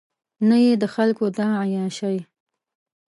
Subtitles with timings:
[0.47, 2.17] نه یې د خلکو دا عیاشۍ.